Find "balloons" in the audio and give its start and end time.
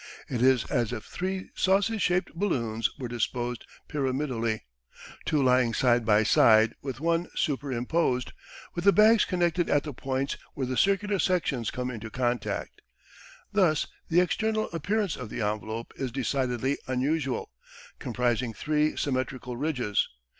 2.33-2.89